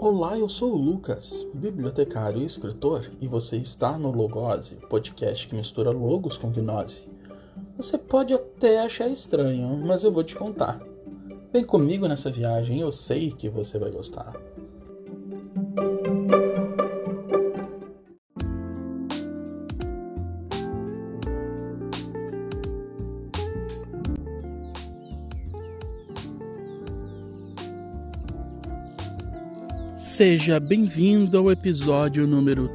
[0.00, 5.56] Olá, eu sou o Lucas, bibliotecário e escritor, e você está no Logose, podcast que
[5.56, 7.08] mistura logos com gnose.
[7.76, 10.80] Você pode até achar estranho, mas eu vou te contar.
[11.52, 14.32] Vem comigo nessa viagem, eu sei que você vai gostar.
[30.18, 32.68] Seja bem-vindo ao episódio número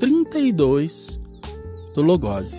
[0.00, 1.16] 32
[1.94, 2.58] do Logose.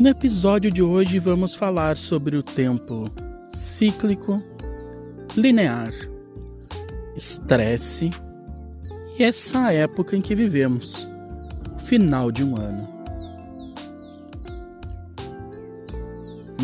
[0.00, 3.10] No episódio de hoje vamos falar sobre o tempo
[3.52, 4.42] cíclico,
[5.36, 5.92] linear,
[7.14, 8.10] estresse
[9.18, 11.06] e essa época em que vivemos,
[11.74, 12.95] o final de um ano.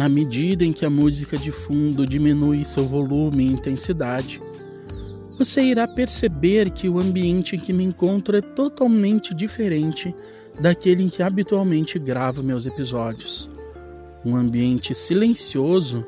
[0.02, 4.42] Na medida em que a música de fundo diminui seu volume e intensidade,
[5.38, 10.12] você irá perceber que o ambiente em que me encontro é totalmente diferente
[10.58, 13.48] daquele em que habitualmente gravo meus episódios.
[14.24, 16.04] Um ambiente silencioso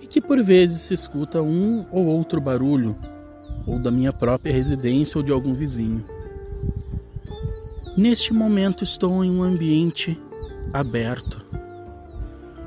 [0.00, 2.94] e que por vezes se escuta um ou outro barulho,
[3.66, 6.04] ou da minha própria residência ou de algum vizinho.
[7.96, 10.16] Neste momento estou em um ambiente
[10.72, 11.44] aberto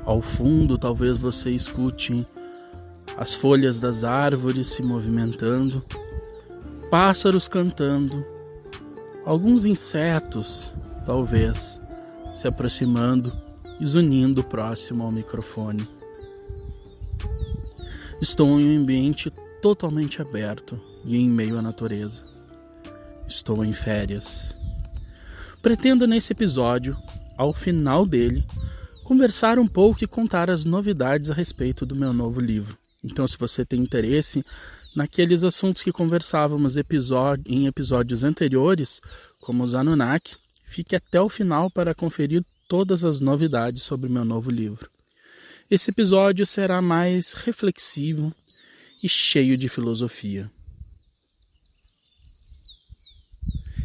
[0.08, 2.26] ao fundo, talvez você escute
[3.14, 5.84] as folhas das árvores se movimentando,
[6.90, 8.24] pássaros cantando,
[9.26, 10.72] alguns insetos,
[11.04, 11.78] talvez,
[12.34, 13.36] se aproximando
[13.78, 15.86] e zunindo próximo ao microfone.
[18.18, 22.24] Estou em um ambiente totalmente aberto e em meio à natureza.
[23.28, 24.54] Estou em férias.
[25.60, 26.96] Pretendo nesse episódio,
[27.36, 28.42] ao final dele,
[29.08, 32.76] conversar um pouco e contar as novidades a respeito do meu novo livro.
[33.02, 34.44] Então, se você tem interesse
[34.94, 36.76] naqueles assuntos que conversávamos
[37.46, 39.00] em episódios anteriores,
[39.40, 44.50] como os Anunnaki, fique até o final para conferir todas as novidades sobre meu novo
[44.50, 44.90] livro.
[45.70, 48.30] Esse episódio será mais reflexivo
[49.02, 50.50] e cheio de filosofia.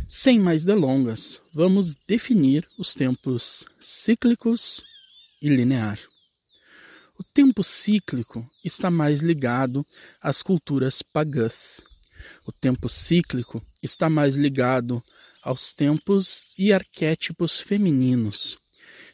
[0.06, 4.84] Sem mais delongas, vamos definir os tempos cíclicos
[5.44, 6.00] e linear.
[7.20, 9.86] O tempo cíclico está mais ligado
[10.22, 11.82] às culturas pagãs.
[12.48, 15.04] O tempo cíclico está mais ligado
[15.44, 18.58] aos tempos e arquétipos femininos.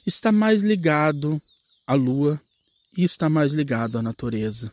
[0.05, 1.41] Está mais ligado
[1.85, 2.39] à lua
[2.95, 4.71] e está mais ligado à natureza.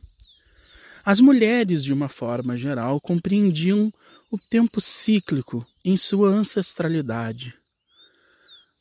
[1.07, 3.91] As mulheres, de uma forma geral, compreendiam
[4.31, 7.55] o tempo cíclico em sua ancestralidade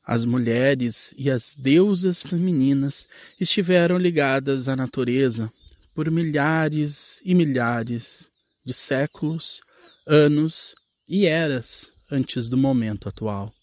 [0.06, 3.08] as mulheres e as deusas femininas
[3.40, 5.52] estiveram ligadas à natureza
[5.96, 8.30] por milhares e milhares
[8.64, 9.62] de séculos,
[10.06, 10.76] anos
[11.08, 13.54] e eras antes do momento atual.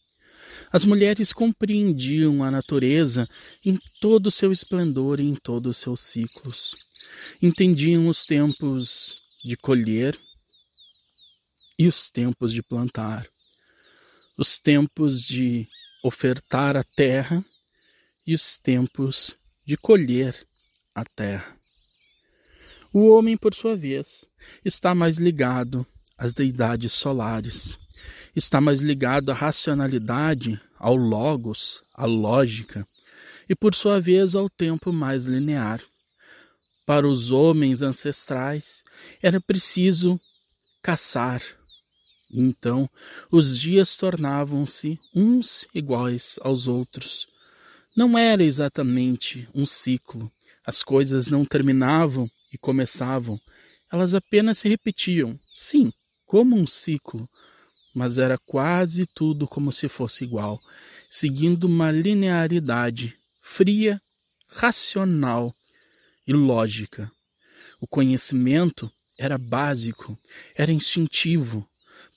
[0.73, 3.29] As mulheres compreendiam a natureza
[3.65, 6.71] em todo o seu esplendor e em todos os seus ciclos.
[7.41, 10.19] Entendiam os tempos de colher
[11.79, 13.27] e os tempos de plantar,
[14.37, 15.69] os tempos de
[16.03, 17.45] ofertar a terra
[18.27, 20.47] e os tempos de colher
[20.95, 21.57] a terra.
[22.93, 24.25] O homem, por sua vez,
[24.65, 25.87] está mais ligado
[26.19, 27.79] às deidades solares,
[28.37, 32.87] está mais ligado à racionalidade, ao logos, à lógica,
[33.49, 35.81] e por sua vez ao tempo mais linear.
[36.85, 38.83] Para os homens ancestrais
[39.23, 40.21] era preciso
[40.83, 41.41] caçar,
[42.33, 42.89] então,
[43.31, 47.27] os dias tornavam-se uns iguais aos outros.
[47.95, 50.33] Não era exatamente um ciclo.
[50.65, 53.39] As coisas não terminavam e começavam.
[53.93, 55.37] Elas apenas se repetiam.
[55.55, 55.93] Sim,
[56.25, 57.29] como um ciclo.
[57.95, 60.59] Mas era quase tudo como se fosse igual,
[61.11, 64.01] seguindo uma linearidade fria,
[64.49, 65.55] racional
[66.27, 67.13] e lógica.
[67.79, 70.17] O conhecimento era básico,
[70.57, 71.69] era instintivo,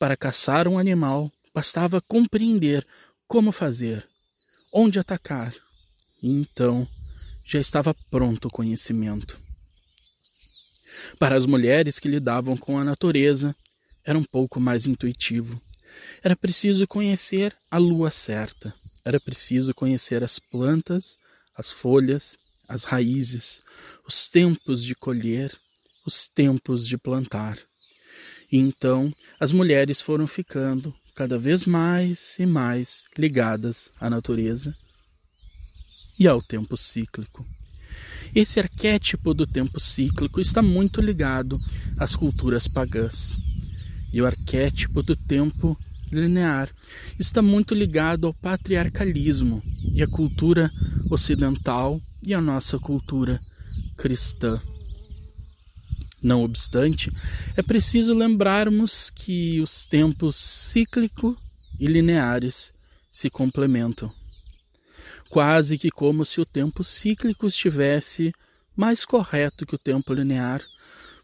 [0.05, 2.85] para caçar um animal, bastava compreender
[3.27, 4.07] como fazer,
[4.71, 5.51] onde atacar.
[6.21, 6.87] E então
[7.43, 9.39] já estava pronto o conhecimento.
[11.17, 13.55] Para as mulheres que lidavam com a natureza,
[14.03, 15.59] era um pouco mais intuitivo.
[16.21, 18.75] Era preciso conhecer a lua certa.
[19.03, 21.17] Era preciso conhecer as plantas,
[21.55, 22.37] as folhas,
[22.67, 23.59] as raízes,
[24.07, 25.51] os tempos de colher,
[26.05, 27.57] os tempos de plantar.
[28.51, 34.75] E então as mulheres foram ficando cada vez mais e mais ligadas à natureza
[36.19, 37.45] e ao tempo cíclico.
[38.33, 41.59] Esse arquétipo do tempo cíclico está muito ligado
[41.97, 43.37] às culturas pagãs.
[44.11, 45.77] E o arquétipo do tempo
[46.11, 46.69] linear
[47.17, 49.61] está muito ligado ao patriarcalismo
[49.93, 50.71] e à cultura
[51.09, 53.39] ocidental e à nossa cultura
[53.97, 54.61] cristã.
[56.25, 57.11] Não obstante,
[57.55, 61.37] é preciso lembrarmos que os tempos cíclico
[61.79, 62.73] e lineares
[63.07, 64.11] se complementam.
[65.29, 68.33] Quase que como se o tempo cíclico estivesse
[68.75, 70.63] mais correto que o tempo linear,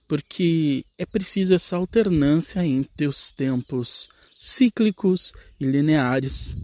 [0.08, 4.08] porque é preciso essa alternância entre os tempos
[4.38, 6.56] cíclicos e lineares,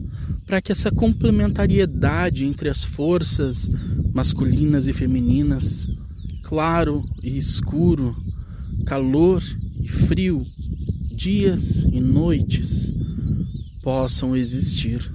[0.45, 3.67] para que essa complementariedade entre as forças
[4.13, 5.87] masculinas e femininas,
[6.47, 8.15] claro e escuro,
[8.87, 9.43] calor
[9.81, 10.47] e frio,
[11.11, 12.93] dias e noites,
[13.83, 15.11] possam existir.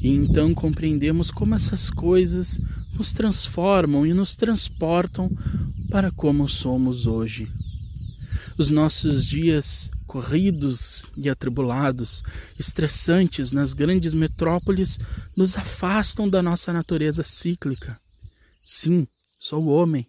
[0.00, 2.60] E então compreendemos como essas coisas
[2.94, 5.28] nos transformam e nos transportam
[5.90, 7.50] para como somos hoje.
[8.56, 12.22] Os nossos dias corridos e atribulados,
[12.60, 15.00] estressantes nas grandes metrópoles,
[15.36, 17.98] nos afastam da nossa natureza cíclica.
[18.64, 19.04] Sim,
[19.40, 20.06] sou homem,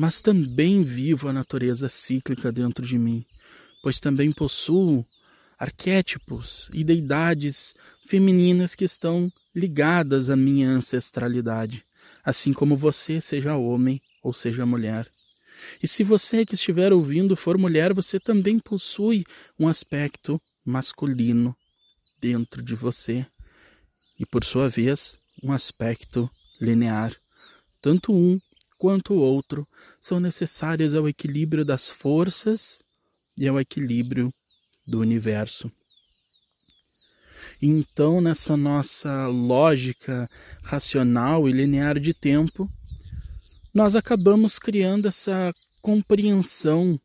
[0.00, 3.22] mas também vivo a natureza cíclica dentro de mim,
[3.82, 5.04] pois também possuo
[5.58, 7.74] arquétipos e deidades
[8.06, 11.84] femininas que estão ligadas à minha ancestralidade,
[12.24, 15.06] assim como você, seja homem ou seja mulher.
[15.82, 19.22] E se você que estiver ouvindo for mulher, você também possui
[19.58, 21.54] um aspecto masculino
[22.18, 23.26] dentro de você.
[24.18, 27.14] E por sua vez, um aspecto linear.
[27.82, 28.40] Tanto um
[28.80, 29.68] quanto o outro
[30.00, 32.80] são necessários ao equilíbrio das forças
[33.36, 34.32] e ao equilíbrio
[34.86, 35.70] do universo.
[37.60, 40.26] Então, nessa nossa lógica
[40.62, 42.72] racional e linear de tempo,
[43.72, 46.98] nós acabamos criando essa compreensão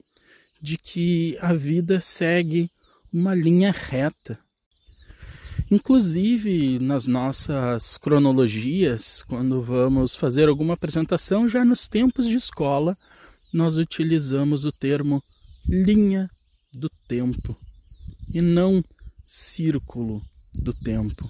[0.62, 2.72] de que a vida segue
[3.12, 4.40] uma linha reta.
[5.70, 12.96] Inclusive, nas nossas cronologias, quando vamos fazer alguma apresentação, já nos tempos de escola,
[13.52, 15.24] nós utilizamos o termo
[15.68, 16.30] linha
[16.72, 17.58] do tempo
[18.32, 18.84] e não
[19.26, 20.22] círculo
[20.54, 21.30] do tempo.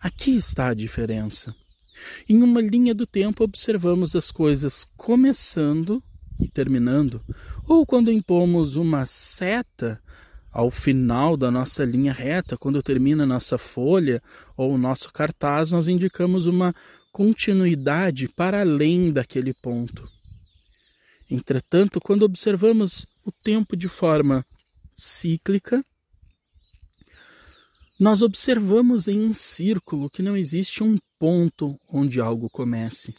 [0.00, 1.54] Aqui está a diferença.
[2.28, 6.02] Em uma linha do tempo, observamos as coisas começando
[6.40, 7.20] e terminando,
[7.66, 10.00] ou quando impomos uma seta
[10.54, 14.22] ao final da nossa linha reta, quando termina a nossa folha
[14.56, 16.72] ou o nosso cartaz, nós indicamos uma
[17.10, 20.08] continuidade para além daquele ponto.
[21.28, 24.46] Entretanto, quando observamos o tempo de forma
[24.94, 25.84] cíclica,
[27.98, 33.12] nós observamos em um círculo que não existe um ponto onde algo comece.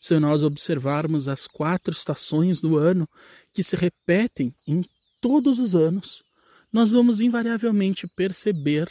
[0.00, 3.06] Se nós observarmos as quatro estações do ano
[3.52, 4.82] que se repetem em
[5.20, 6.24] todos os anos,
[6.74, 8.90] nós vamos invariavelmente perceber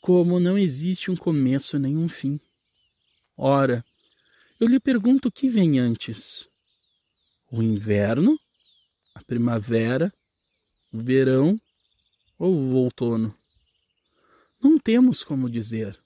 [0.00, 2.40] como não existe um começo nem um fim.
[3.36, 3.84] Ora,
[4.58, 6.48] eu lhe pergunto o que vem antes:
[7.48, 8.36] o inverno,
[9.14, 10.12] a primavera,
[10.92, 11.60] o verão
[12.36, 13.32] ou o outono?
[14.60, 15.96] Não temos como dizer.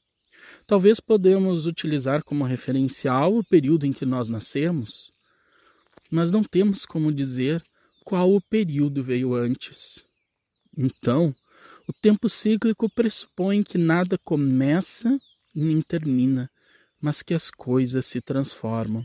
[0.66, 5.10] Talvez podemos utilizar como referencial o período em que nós nascemos,
[6.10, 7.64] mas não temos como dizer
[8.04, 10.06] qual o período veio antes.
[10.80, 11.35] Então,
[11.88, 15.18] o tempo cíclico pressupõe que nada começa
[15.52, 16.49] nem termina,
[17.02, 19.04] mas que as coisas se transformam.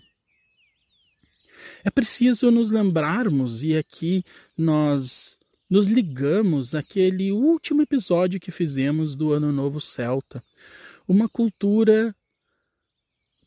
[1.83, 4.23] É preciso nos lembrarmos, e aqui
[4.55, 10.43] nós nos ligamos àquele último episódio que fizemos do Ano Novo Celta.
[11.07, 12.15] Uma cultura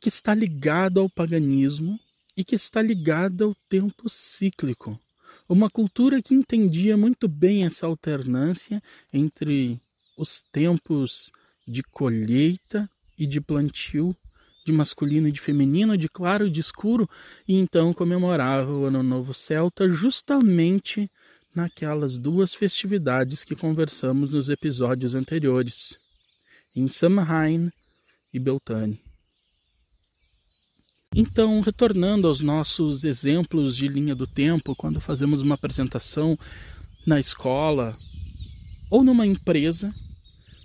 [0.00, 2.00] que está ligada ao paganismo
[2.36, 4.98] e que está ligada ao tempo cíclico.
[5.48, 9.80] Uma cultura que entendia muito bem essa alternância entre
[10.18, 11.30] os tempos
[11.66, 14.16] de colheita e de plantio,
[14.66, 17.08] de masculino e de feminino, de claro e de escuro,
[17.46, 21.08] e então comemorava o Ano Novo Celta justamente
[21.54, 25.96] naquelas duas festividades que conversamos nos episódios anteriores,
[26.74, 27.70] em Samhain
[28.32, 29.05] e Beltane.
[31.18, 36.38] Então, retornando aos nossos exemplos de linha do tempo, quando fazemos uma apresentação
[37.06, 37.96] na escola
[38.90, 39.94] ou numa empresa,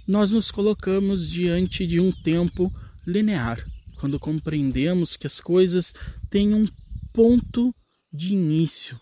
[0.05, 2.70] nós nos colocamos diante de um tempo
[3.08, 3.65] linear,
[3.98, 5.93] quando compreendemos que as coisas
[6.29, 6.67] têm um
[7.13, 7.74] ponto
[8.12, 9.00] de início,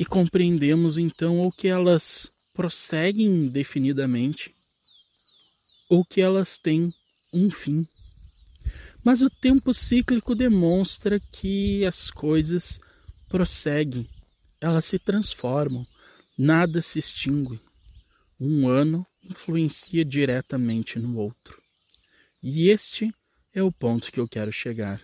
[0.00, 4.54] e compreendemos então ou que elas prosseguem indefinidamente
[5.90, 6.90] ou que elas têm
[7.34, 7.86] um fim.
[9.06, 12.80] Mas o tempo cíclico demonstra que as coisas
[13.28, 14.10] prosseguem,
[14.60, 15.86] elas se transformam,
[16.36, 17.60] nada se extingue.
[18.40, 21.62] Um ano influencia diretamente no outro.
[22.42, 23.14] E este
[23.54, 25.00] é o ponto que eu quero chegar.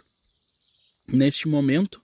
[1.06, 2.02] Neste momento,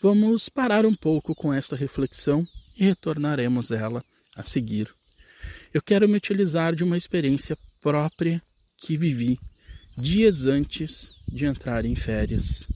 [0.00, 4.04] vamos parar um pouco com esta reflexão e retornaremos ela
[4.36, 4.88] a seguir.
[5.74, 8.40] Eu quero me utilizar de uma experiência própria
[8.76, 9.36] que vivi
[10.00, 12.66] dias antes de entrar em férias.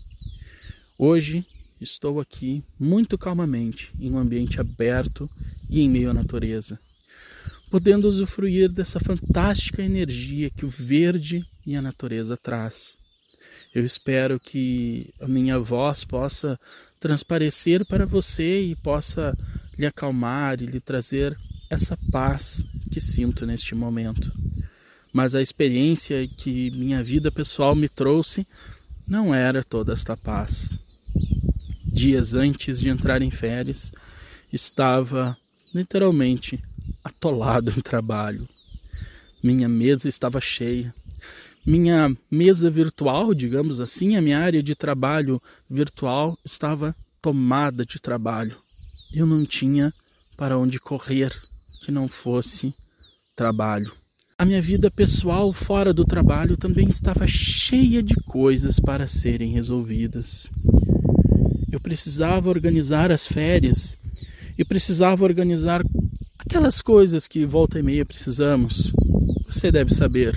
[0.99, 1.45] Hoje
[1.81, 5.29] estou aqui muito calmamente em um ambiente aberto
[5.69, 6.79] e em meio à natureza,
[7.71, 12.99] podendo usufruir dessa fantástica energia que o verde e a natureza traz.
[13.75, 16.61] Eu espero que a minha voz possa
[17.01, 19.37] transparecer para você e possa
[19.79, 21.37] lhe acalmar e lhe trazer
[21.71, 22.63] essa paz
[22.93, 24.31] que sinto neste momento.
[25.15, 28.45] Mas a experiência que minha vida pessoal me trouxe
[29.07, 30.69] não era toda esta paz.
[31.85, 33.93] Dias antes de entrar em férias,
[34.53, 35.39] estava
[35.73, 36.61] literalmente
[37.05, 38.49] atolado em trabalho.
[39.41, 40.93] Minha mesa estava cheia.
[41.65, 45.41] Minha mesa virtual, digamos assim, a minha área de trabalho
[45.71, 46.93] virtual estava
[47.23, 48.57] tomada de trabalho.
[49.13, 49.95] Eu não tinha
[50.37, 51.33] para onde correr
[51.85, 52.75] que não fosse
[53.37, 53.93] trabalho.
[54.37, 60.51] A minha vida pessoal fora do trabalho também estava cheia de coisas para serem resolvidas.
[61.71, 63.97] Eu precisava organizar as férias
[64.59, 65.85] e precisava organizar
[66.37, 68.93] aquelas coisas que volta e meia precisamos.
[69.47, 70.37] Você deve saber: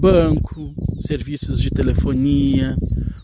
[0.00, 2.76] banco, serviços de telefonia,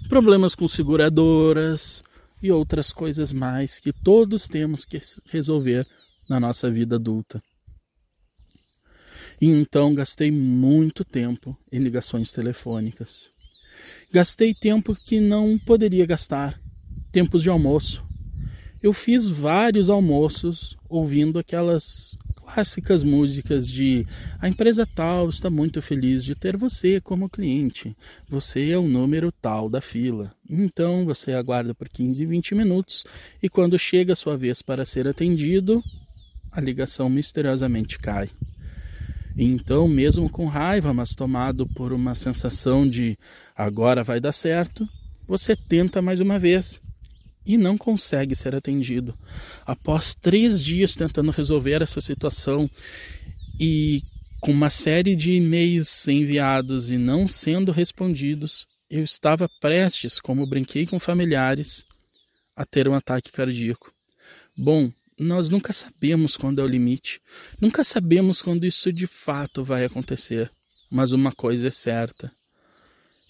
[0.09, 2.03] problemas com seguradoras
[2.43, 5.87] e outras coisas mais que todos temos que resolver
[6.29, 7.41] na nossa vida adulta.
[9.43, 13.29] E então gastei muito tempo em ligações telefônicas.
[14.13, 16.61] Gastei tempo que não poderia gastar,
[17.11, 18.05] tempos de almoço.
[18.81, 24.07] Eu fiz vários almoços ouvindo aquelas clássicas músicas de
[24.39, 27.97] a empresa tal está muito feliz de ter você como cliente.
[28.29, 30.33] Você é o número tal da fila.
[30.49, 33.05] Então você aguarda por 15, 20 minutos
[33.43, 35.83] e quando chega a sua vez para ser atendido,
[36.53, 38.31] a ligação misteriosamente cai.
[39.37, 43.17] Então, mesmo com raiva, mas tomado por uma sensação de
[43.57, 44.89] agora vai dar certo,
[45.27, 46.81] você tenta mais uma vez
[47.45, 49.17] e não consegue ser atendido.
[49.67, 52.71] Após três dias tentando resolver essa situação
[53.59, 54.03] e
[54.41, 60.87] com uma série de e-mails enviados e não sendo respondidos, eu estava prestes, como brinquei
[60.87, 61.85] com familiares,
[62.55, 63.93] a ter um ataque cardíaco.
[64.57, 67.21] Bom, nós nunca sabemos quando é o limite,
[67.61, 70.51] nunca sabemos quando isso de fato vai acontecer,
[70.91, 72.31] mas uma coisa é certa: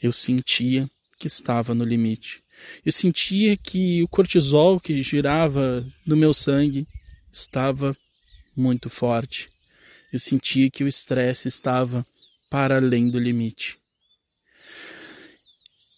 [0.02, 2.42] eu sentia que estava no limite.
[2.84, 6.86] Eu sentia que o cortisol que girava no meu sangue
[7.32, 7.96] estava
[8.56, 9.48] muito forte.
[10.12, 12.04] Eu sentia que o estresse estava
[12.50, 13.78] para além do limite.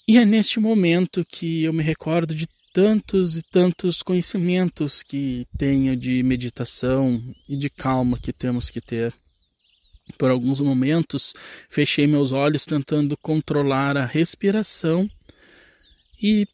[0.07, 5.97] E é neste momento que eu me recordo de tantos e tantos conhecimentos que tenho
[5.97, 9.15] de meditação e de calma que temos que ter.
[10.19, 11.35] Por alguns momentos,
[11.71, 15.09] fechei meus olhos tentando controlar a respiração
[16.21, 16.49] e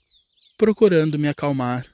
[0.58, 1.86] procurando me acalmar.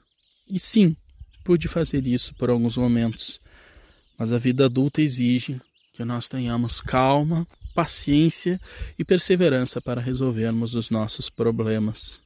[0.51, 0.93] E sim,
[1.41, 3.39] pude fazer isso por alguns momentos.
[4.19, 5.61] Mas a vida adulta exige
[5.93, 8.59] que nós tenhamos calma, paciência
[8.99, 12.19] e perseverança para resolvermos os nossos problemas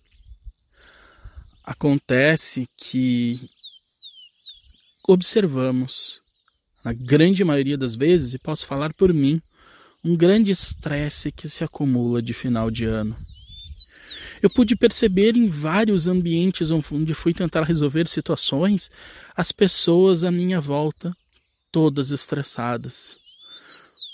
[1.63, 3.39] acontece que
[5.07, 6.21] observamos,
[6.83, 9.41] na grande maioria das vezes, e posso falar por mim,
[10.03, 13.15] um grande estresse que se acumula de final de ano.
[14.41, 18.89] Eu pude perceber em vários ambientes onde fui tentar resolver situações,
[19.35, 21.15] as pessoas à minha volta
[21.71, 23.15] todas estressadas.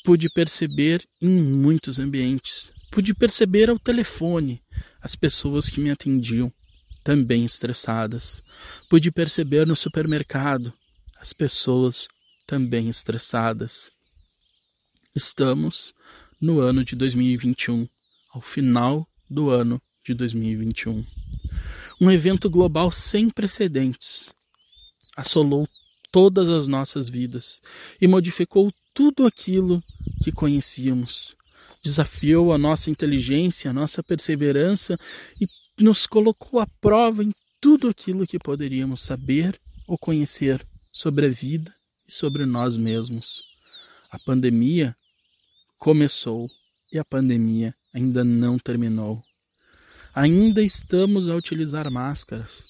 [0.04, 2.72] Pude perceber em muitos ambientes.
[2.92, 4.62] Pude perceber ao telefone
[5.01, 6.51] as pessoas que me atendiam
[7.08, 8.44] também estressadas.
[8.90, 10.74] Pude perceber no supermercado
[11.22, 12.06] as pessoas
[12.46, 13.90] também estressadas.
[15.16, 15.94] Estamos
[16.42, 17.88] no ano de 2021,
[18.30, 21.06] ao final do ano de 2021.
[22.02, 24.30] Um evento global sem precedentes
[25.16, 25.66] assolou
[26.12, 27.62] todas as nossas vidas
[28.02, 29.82] e modificou tudo aquilo
[30.22, 31.38] que conhecíamos.
[31.82, 35.00] Desafiou a nossa inteligência, a nossa perseverança
[35.40, 35.48] e
[35.79, 37.31] nos colocou à prova em
[37.62, 41.74] tudo aquilo que poderíamos saber ou conhecer sobre a vida
[42.07, 43.43] e sobre nós mesmos.
[44.10, 44.96] A pandemia
[45.79, 46.50] começou
[46.91, 49.22] e a pandemia ainda não terminou.
[50.13, 52.63] Ainda estamos a utilizar máscaras.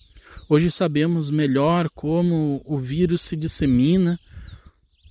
[0.50, 4.20] Hoje sabemos melhor como o vírus se dissemina,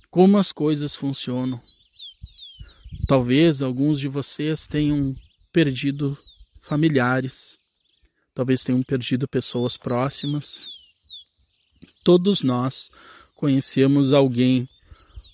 [0.09, 1.59] como as coisas funcionam.
[3.07, 5.15] Talvez alguns de vocês tenham
[5.51, 6.17] perdido
[6.63, 7.57] familiares,
[8.37, 10.67] talvez tenham perdido pessoas próximas.
[12.03, 12.87] Todos nós
[13.35, 14.69] conhecemos alguém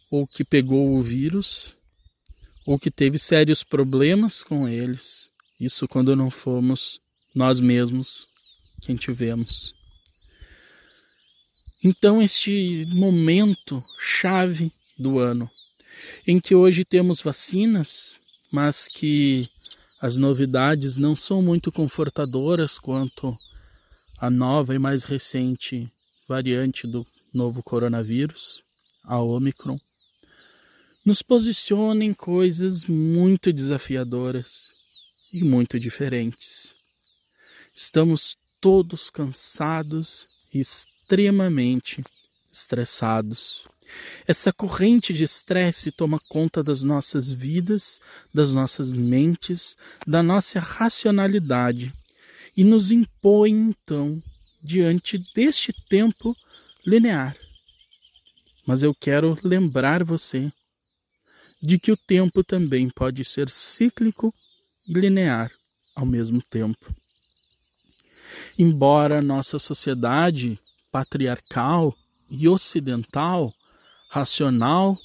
[0.10, 1.76] ou que pegou o vírus
[2.66, 5.30] ou que teve sérios problemas com eles.
[5.60, 7.02] Isso quando não fomos
[7.36, 8.30] nós mesmos
[8.84, 9.74] quem tivemos.
[11.84, 15.50] Então, este momento chave do ano,
[16.26, 18.16] em que hoje temos vacinas,
[18.50, 19.50] mas que
[20.04, 23.32] as novidades não são muito confortadoras quanto
[24.18, 25.90] a nova e mais recente
[26.28, 28.62] variante do novo coronavírus,
[29.06, 29.80] a Omicron,
[31.06, 34.74] nos posiciona em coisas muito desafiadoras
[35.32, 36.76] e muito diferentes.
[37.74, 42.04] Estamos todos cansados e extremamente
[42.52, 43.64] estressados.
[44.28, 48.00] Essa corrente de estresse toma conta das nossas vidas,
[48.34, 49.76] das nossas mentes,
[50.08, 51.94] da nossa racionalidade
[52.56, 54.22] e nos impõe, então,
[54.64, 56.36] diante deste tempo
[56.86, 57.36] linear.
[58.66, 60.52] Mas eu quero lembrar você
[61.62, 64.34] de que o tempo também pode ser cíclico
[64.88, 65.52] e linear
[65.96, 66.94] ao mesmo tempo.
[68.58, 70.60] Embora nossa sociedade
[70.92, 71.96] patriarcal
[72.30, 73.54] e ocidental
[74.14, 74.96] racional,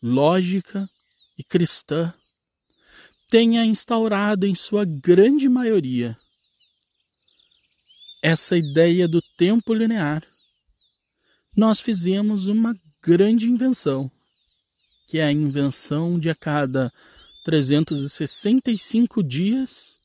[0.00, 0.88] lógica
[1.36, 2.14] e cristã,
[3.28, 6.16] tenha instaurado em sua grande maioria
[8.22, 10.22] essa ideia do tempo linear.
[11.56, 12.72] Nós fizemos uma
[13.02, 14.08] grande invenção,
[15.08, 16.92] que é a invenção de a cada
[17.44, 19.96] 365 dias,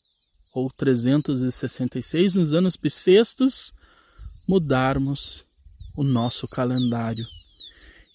[0.51, 3.71] ou 366 nos anos bissextos,
[4.47, 5.45] mudarmos
[5.95, 7.27] o nosso calendário.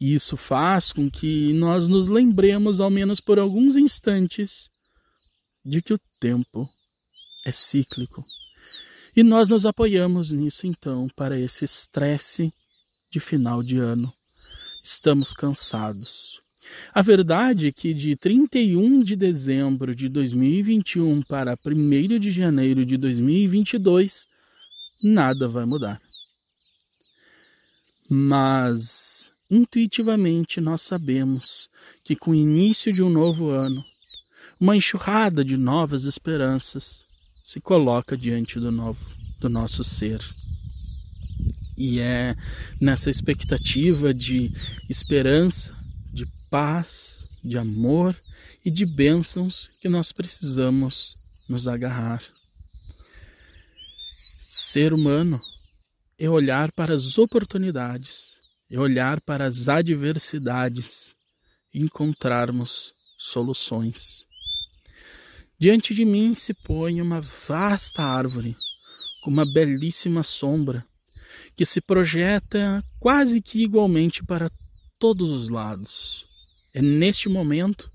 [0.00, 4.68] E isso faz com que nós nos lembremos, ao menos por alguns instantes,
[5.64, 6.68] de que o tempo
[7.44, 8.20] é cíclico.
[9.16, 12.52] E nós nos apoiamos nisso então para esse estresse
[13.10, 14.12] de final de ano.
[14.84, 16.40] Estamos cansados.
[16.92, 22.96] A verdade é que de 31 de dezembro de 2021 para 1 de janeiro de
[22.96, 24.26] 2022,
[25.02, 26.00] nada vai mudar.
[28.08, 31.68] Mas intuitivamente nós sabemos
[32.04, 33.84] que com o início de um novo ano,
[34.58, 37.04] uma enxurrada de novas esperanças
[37.42, 39.04] se coloca diante do novo
[39.38, 40.20] do nosso ser.
[41.76, 42.34] E é
[42.80, 44.46] nessa expectativa de
[44.88, 45.76] esperança,
[46.12, 48.16] de paz, de amor
[48.64, 51.14] e de bênçãos que nós precisamos
[51.48, 52.22] nos agarrar.
[54.48, 55.38] Ser humano
[56.18, 58.35] é olhar para as oportunidades
[58.70, 61.14] é olhar para as adversidades
[61.72, 64.24] e encontrarmos soluções.
[65.58, 68.54] Diante de mim se põe uma vasta árvore
[69.22, 70.84] com uma belíssima sombra
[71.54, 74.50] que se projeta quase que igualmente para
[74.98, 76.26] todos os lados.
[76.74, 77.90] É neste momento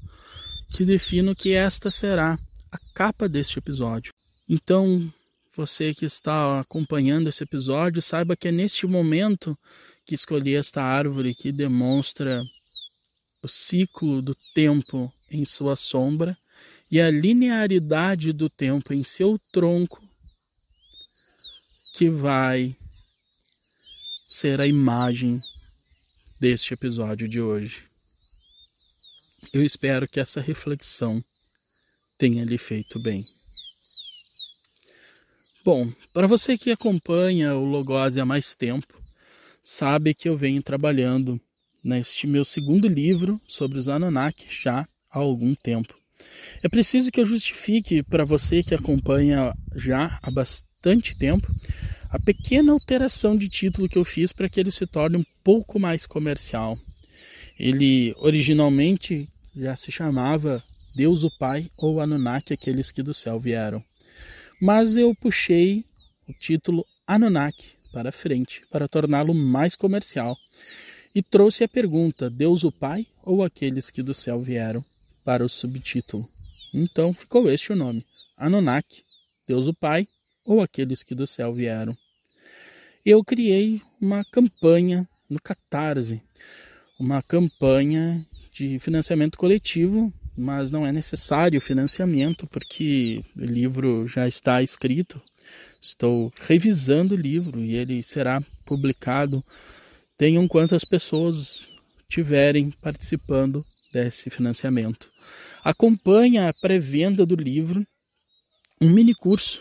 [0.75, 2.39] que defino que esta será
[2.71, 4.11] a capa deste episódio.
[4.49, 5.13] Então,
[5.55, 9.57] você que está acompanhando esse episódio, saiba que é neste momento
[10.11, 12.43] que escolhi esta árvore que demonstra
[13.41, 16.37] o ciclo do tempo em sua sombra
[16.91, 20.05] e a linearidade do tempo em seu tronco,
[21.93, 22.75] que vai
[24.25, 25.39] ser a imagem
[26.37, 27.81] deste episódio de hoje.
[29.53, 31.23] Eu espero que essa reflexão
[32.17, 33.23] tenha lhe feito bem.
[35.63, 39.00] Bom, para você que acompanha o Logose há mais tempo,
[39.61, 41.39] sabe que eu venho trabalhando
[41.83, 45.95] neste meu segundo livro sobre os Anunnaki já há algum tempo.
[46.61, 51.47] É preciso que eu justifique para você que acompanha já há bastante tempo
[52.09, 55.79] a pequena alteração de título que eu fiz para que ele se torne um pouco
[55.79, 56.77] mais comercial.
[57.57, 60.63] Ele originalmente já se chamava
[60.95, 63.83] Deus o Pai ou Anunnaki, aqueles que do céu vieram.
[64.61, 65.83] Mas eu puxei
[66.27, 70.37] o título Anunnaki para frente para torná-lo mais comercial
[71.13, 74.83] e trouxe a pergunta: Deus o Pai ou aqueles que do céu vieram?
[75.23, 76.27] para o subtítulo.
[76.73, 78.05] Então ficou este o nome:
[78.37, 79.03] Anunnaki,
[79.47, 80.07] Deus o Pai
[80.45, 81.95] ou aqueles que do céu vieram.
[83.05, 86.21] Eu criei uma campanha no Catarse,
[86.99, 94.63] uma campanha de financiamento coletivo mas não é necessário financiamento porque o livro já está
[94.63, 95.21] escrito.
[95.81, 99.43] Estou revisando o livro e ele será publicado.
[100.15, 101.73] Tenham quantas pessoas
[102.07, 105.11] tiverem participando desse financiamento.
[105.63, 107.85] Acompanhe a pré-venda do livro,
[108.79, 109.59] um mini curso.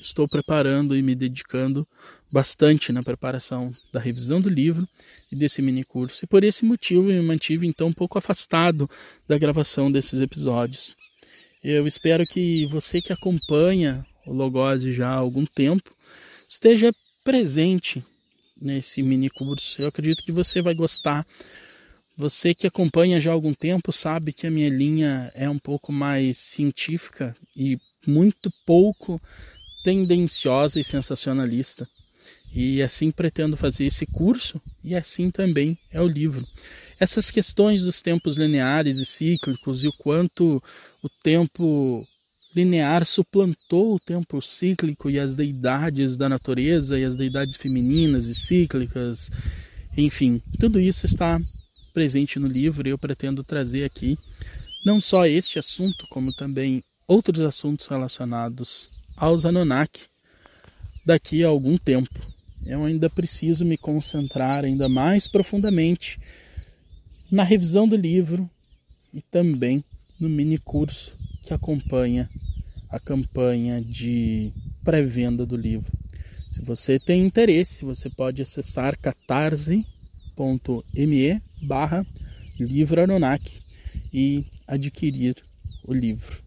[0.00, 1.86] Estou preparando e me dedicando
[2.30, 4.88] bastante na preparação da revisão do livro
[5.30, 6.24] e desse mini curso.
[6.24, 8.88] E por esse motivo me mantive então um pouco afastado
[9.26, 10.96] da gravação desses episódios.
[11.62, 15.90] Eu espero que você que acompanha o Logose já há algum tempo
[16.48, 16.92] esteja
[17.24, 18.04] presente
[18.60, 19.80] nesse mini curso.
[19.80, 21.26] Eu acredito que você vai gostar.
[22.16, 25.92] Você que acompanha já há algum tempo sabe que a minha linha é um pouco
[25.92, 29.20] mais científica e muito pouco
[29.84, 31.88] tendenciosa e sensacionalista.
[32.52, 36.46] E assim pretendo fazer esse curso e assim também é o livro.
[36.98, 40.62] Essas questões dos tempos lineares e cíclicos e o quanto
[41.02, 42.06] o tempo
[42.58, 48.34] linear suplantou o tempo cíclico e as deidades da natureza e as deidades femininas e
[48.34, 49.30] cíclicas,
[49.96, 51.40] enfim, tudo isso está
[51.94, 54.18] presente no livro e eu pretendo trazer aqui
[54.84, 60.06] não só este assunto, como também outros assuntos relacionados aos Anunnaki
[61.06, 62.18] daqui a algum tempo.
[62.66, 66.18] Eu ainda preciso me concentrar ainda mais profundamente
[67.30, 68.50] na revisão do livro
[69.14, 69.84] e também
[70.18, 72.28] no mini curso que acompanha
[72.90, 75.92] a campanha de pré-venda do livro.
[76.48, 79.82] Se você tem interesse, você pode acessar catarse.me
[81.62, 82.06] barra
[82.58, 83.02] livro
[84.12, 85.36] e adquirir
[85.84, 86.42] o livro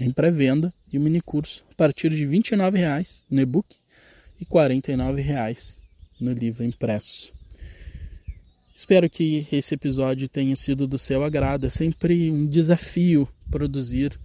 [0.00, 3.76] em pré-venda e o mini curso a partir de R$ 29,00 no e-book
[4.40, 5.80] e R$ reais
[6.20, 7.32] no livro impresso.
[8.74, 11.66] Espero que esse episódio tenha sido do seu agrado.
[11.66, 14.16] É sempre um desafio produzir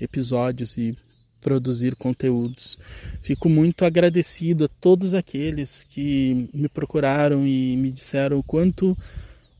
[0.00, 0.96] episódios e
[1.40, 2.76] produzir conteúdos.
[3.22, 8.96] Fico muito agradecido a todos aqueles que me procuraram e me disseram o quanto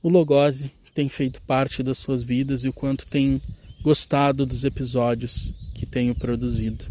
[0.02, 3.40] o Logose tem feito parte das suas vidas e o quanto tem
[3.82, 6.84] gostado dos episódios que tenho produzido.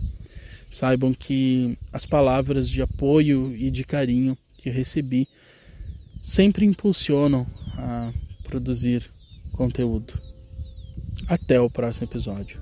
[0.69, 5.27] Saibam que as palavras de apoio e de carinho que recebi
[6.23, 7.45] sempre impulsionam
[7.77, 9.10] a produzir
[9.53, 10.13] conteúdo.
[11.27, 12.60] Até o próximo episódio.